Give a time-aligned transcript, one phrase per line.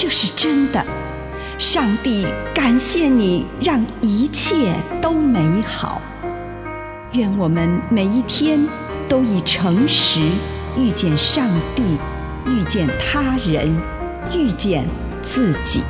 [0.00, 0.80] 这是真的。
[1.58, 6.00] 上帝感谢你，让一切都美好。
[7.14, 8.64] 愿我们每一天
[9.08, 10.20] 都以诚实
[10.76, 11.98] 遇见上帝，
[12.46, 13.76] 遇见他人，
[14.32, 14.86] 遇见
[15.20, 15.82] 自己。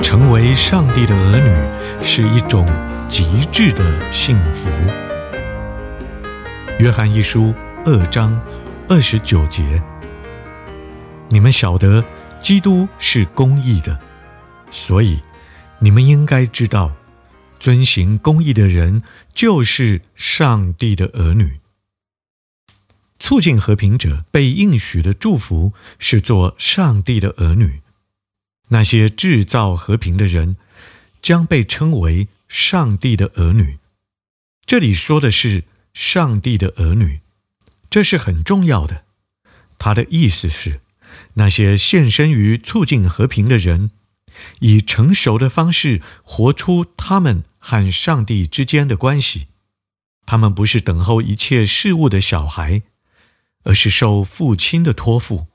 [0.00, 2.66] 成为上帝的儿女是一种
[3.06, 4.70] 极致的幸福。
[6.78, 7.54] 约翰一书
[7.88, 8.36] 二章
[8.88, 9.80] 二十九节：
[11.28, 12.04] 你们晓得
[12.42, 13.96] 基督是公义的，
[14.72, 15.20] 所以
[15.78, 16.92] 你们应该知道，
[17.60, 21.60] 遵行公义的人就是上帝的儿女。
[23.20, 27.82] 促进和平者被应许的祝福是做上帝的儿女。
[28.70, 30.56] 那些制造和平的人
[31.22, 33.78] 将被称为上帝的儿女。
[34.64, 35.62] 这里说的是
[35.94, 37.20] 上帝的儿女，
[37.96, 39.06] 这是很重要的。
[39.78, 40.82] 他的意思是，
[41.32, 43.90] 那些献身于促进和平的人，
[44.58, 49.46] 以成熟的方式活出他们和上帝之间的关系。
[50.26, 52.82] 他们不是等候一切事物的小孩，
[53.64, 55.46] 而是受父亲的托付。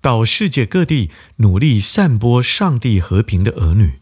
[0.00, 4.00] 到世界各地努力散播上帝和平的儿女，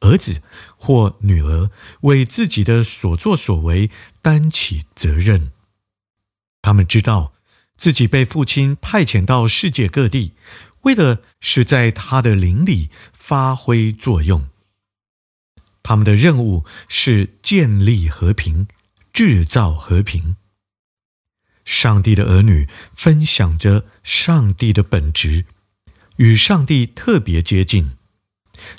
[0.00, 0.40] 儿子
[0.78, 3.90] 或女儿为自己的所作所为
[4.22, 5.50] 担起责任。
[6.64, 7.34] 他们知道
[7.76, 10.32] 自己被父亲派遣到世界各地，
[10.84, 14.48] 为的是在他的灵里发挥作用。
[15.82, 18.66] 他们的任务是建立和平，
[19.12, 20.36] 制造和平。
[21.66, 25.44] 上帝的儿女分享着上帝的本质，
[26.16, 27.98] 与上帝特别接近。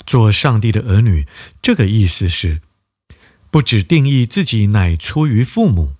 [0.04, 1.28] 做上帝的儿女，
[1.62, 2.62] 这个意思是，
[3.52, 5.94] 不只定义自己乃出于父母，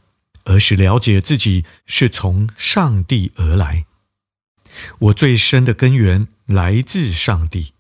[0.47, 3.85] 而是了解自己是从上帝而来。
[4.99, 7.73] 我最深的根源来自上帝，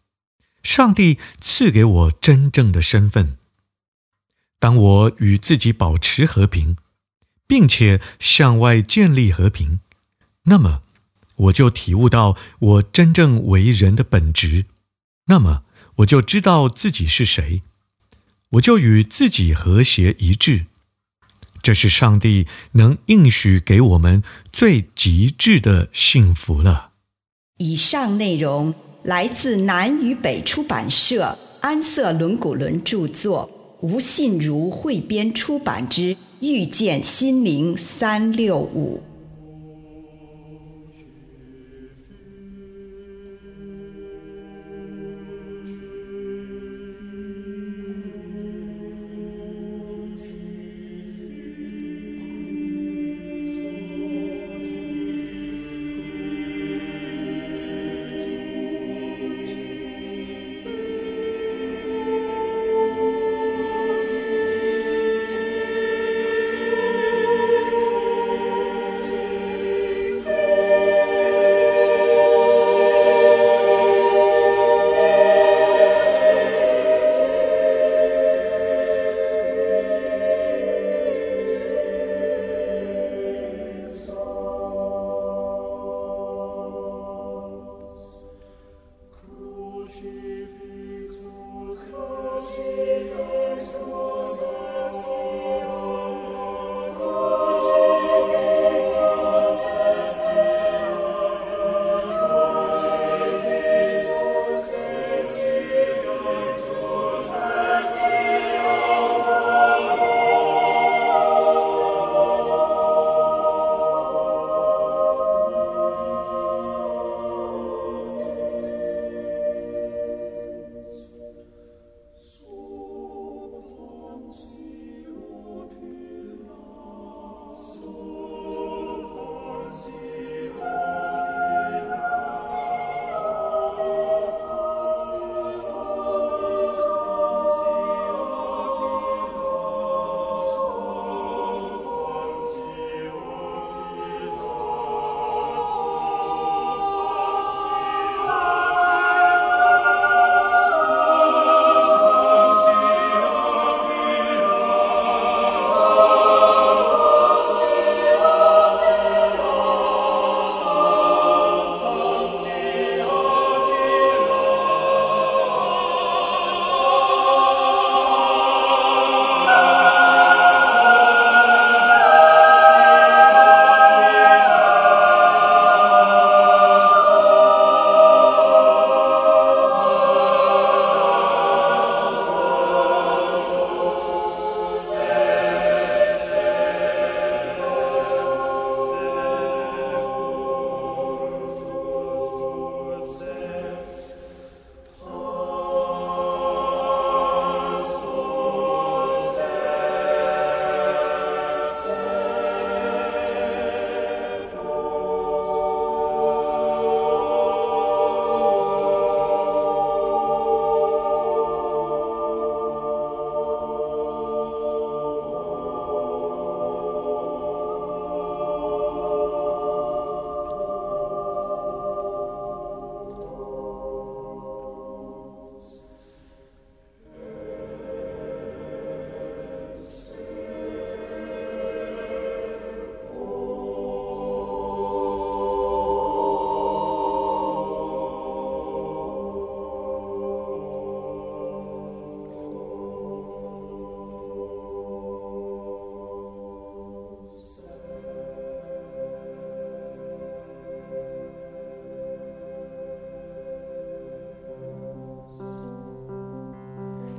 [0.62, 3.36] 上帝赐给我真正的身份。
[4.58, 6.76] 当我与自己保持和平，
[7.46, 9.80] 并且向外建立和平，
[10.44, 10.82] 那么
[11.36, 14.64] 我就体悟到我真正为人的本质，
[15.26, 15.64] 那么
[15.96, 17.62] 我就知道自己是谁，
[18.50, 20.66] 我就与自己和谐一致。
[21.66, 24.22] 这是上帝能应许给我们
[24.52, 26.90] 最极致的幸福了。
[27.58, 28.72] 以上内容
[29.02, 33.50] 来自南与北出版社安瑟伦古伦著作，
[33.80, 36.16] 吴信如汇编出版之。
[36.38, 39.02] 遇见心灵三六五。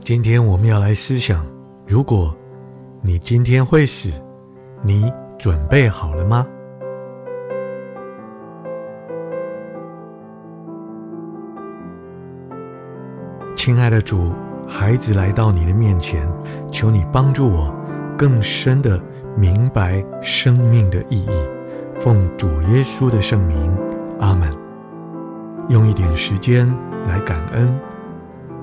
[0.07, 1.45] 今天我们要来思想：
[1.85, 2.33] 如果
[3.01, 4.09] 你今天会死，
[4.81, 6.47] 你准备好了吗？
[13.53, 14.31] 亲爱的主，
[14.65, 16.25] 孩子来到你的面前，
[16.71, 17.69] 求你帮助我
[18.17, 18.97] 更深的
[19.35, 21.29] 明白生命的意义。
[21.99, 23.77] 奉主耶稣的圣名，
[24.21, 24.49] 阿门。
[25.67, 26.65] 用一点时间
[27.09, 27.77] 来感恩，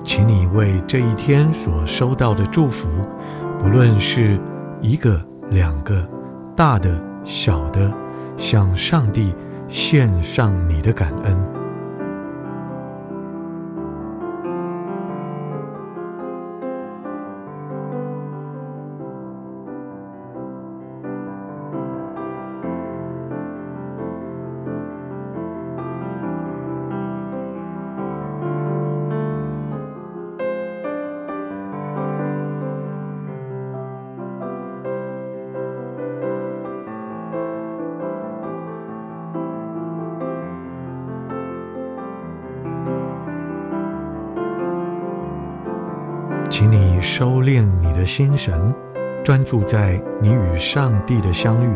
[0.05, 2.87] 请你为这一天所收到的祝福，
[3.57, 4.39] 不论是
[4.79, 5.19] 一个、
[5.49, 6.07] 两个、
[6.55, 7.91] 大的、小的，
[8.37, 9.33] 向上帝
[9.67, 11.35] 献上你的感恩。
[46.57, 48.73] 请你收敛你的心神，
[49.25, 51.69] 专注在你与上帝的相遇，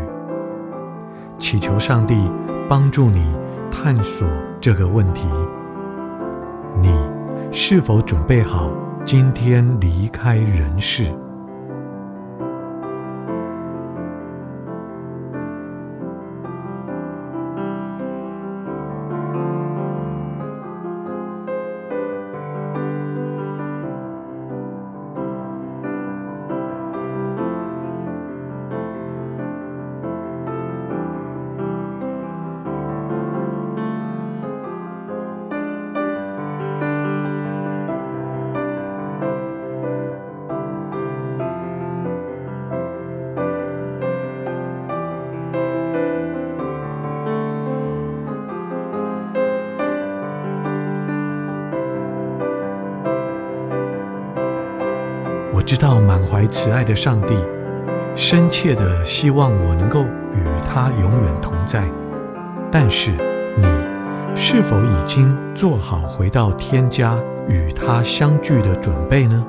[1.37, 2.15] 祈求上帝
[2.69, 3.35] 帮助你
[3.69, 4.25] 探索
[4.61, 5.27] 这个问题：
[6.81, 6.97] 你
[7.51, 8.71] 是否准备好
[9.03, 11.13] 今天离开人世？
[55.69, 57.35] 我知道满怀慈爱的上帝，
[58.15, 60.01] 深切的希望我能够
[60.33, 61.83] 与他永远同在。
[62.71, 63.11] 但是，
[63.55, 63.67] 你
[64.35, 67.15] 是否已经做好回到天家
[67.47, 69.45] 与他相聚的准备呢？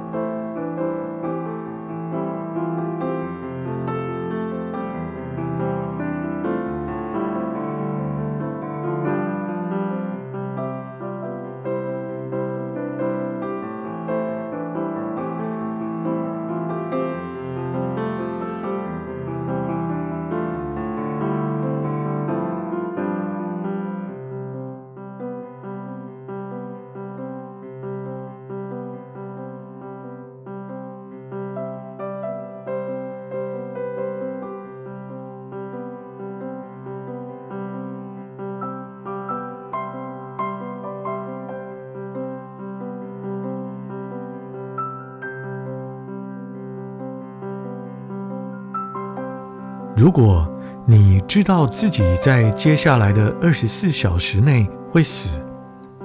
[50.00, 50.49] 如果
[50.87, 55.38] 你知道自己在接下来的二十四小时内会死，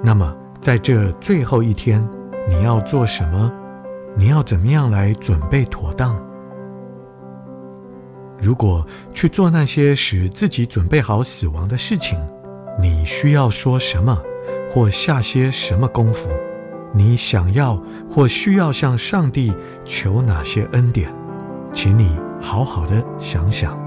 [0.04, 2.06] 那么在这最后一天，
[2.46, 3.50] 你要做什么？
[4.14, 6.14] 你要怎么样来准备妥当？
[8.38, 12.18] 如果去做那些使自己准备好死亡的事情，
[12.78, 14.14] 你需要说什么，
[14.68, 16.28] 或下些什么功夫？
[16.92, 21.10] 你想要或需要向上帝求哪些恩典？
[21.72, 23.85] 请你好好的想想。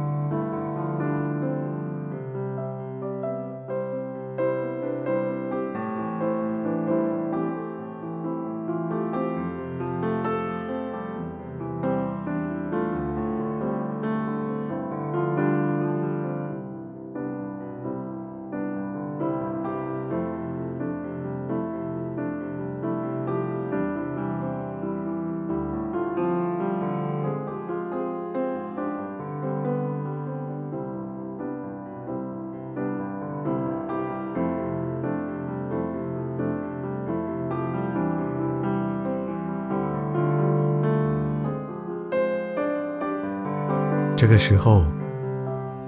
[44.19, 44.83] 这个时候，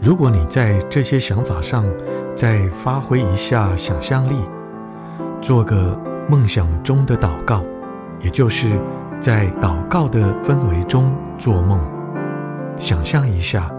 [0.02, 1.84] 如果你在这些想法上
[2.34, 4.36] 再发挥一下想象力，
[5.42, 7.62] 做个梦想中的祷告，
[8.22, 8.70] 也就是
[9.20, 11.78] 在祷告的氛围中做梦，
[12.78, 13.70] 想象一下，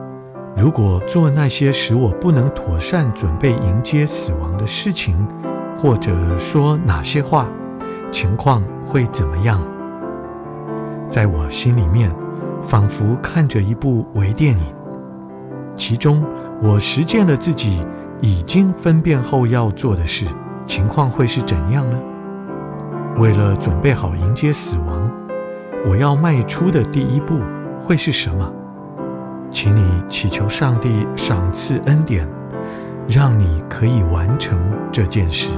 [0.54, 5.16] 如果做那些使我不能妥善准备迎接死亡的事情，
[5.78, 7.48] 或者说哪些话，
[8.10, 9.58] 情况会怎么样？
[11.08, 12.14] 在我心里面，
[12.62, 14.64] 仿佛看着一部微电影，
[15.76, 16.24] 其中
[16.62, 17.84] 我实践了自己
[18.20, 20.26] 已经分辨后要做的事，
[20.66, 21.98] 情况会是怎样呢？
[23.18, 25.10] 为了准备好迎接死亡，
[25.86, 27.40] 我要迈出的第一步
[27.82, 28.50] 会是什么？
[29.50, 32.26] 请你祈求上帝赏赐恩典，
[33.06, 34.58] 让你可以完成
[34.90, 35.50] 这件事。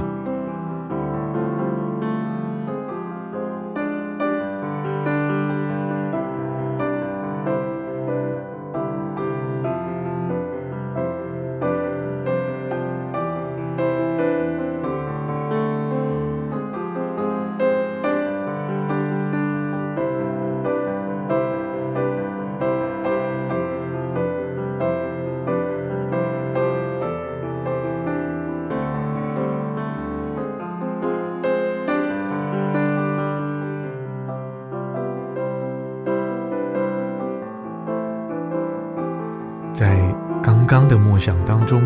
[40.87, 41.81] 的默想当中，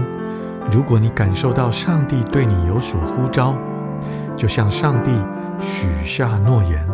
[0.71, 3.55] 如果你感受到上帝对你有所呼召，
[4.35, 5.11] 就向上帝
[5.59, 6.87] 许下诺言，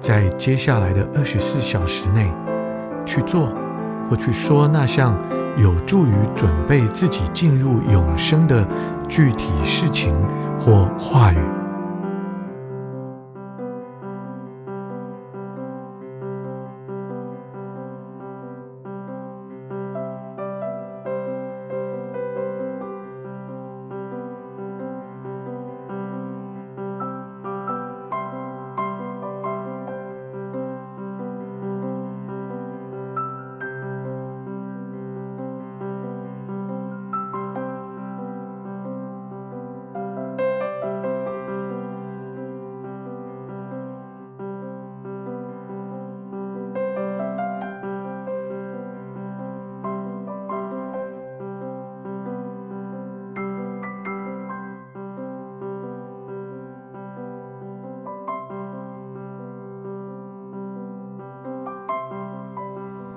[0.00, 2.30] 在接下来的二十四小时内
[3.04, 3.52] 去做
[4.08, 5.14] 或去说那项
[5.56, 8.66] 有助于准备自己进入永生的
[9.08, 10.14] 具体事情
[10.58, 11.59] 或话语。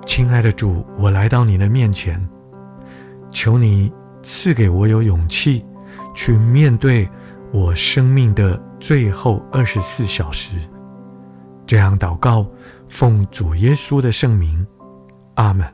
[0.06, 2.20] 亲爱的主，我来到你的面前，
[3.30, 3.92] 求你
[4.22, 5.64] 赐给我有勇气，
[6.14, 7.08] 去面对
[7.52, 10.56] 我生命的最后二十四小时。
[11.66, 12.46] 这样祷告，
[12.88, 14.66] 奉主耶稣的圣名，
[15.34, 15.66] 阿门。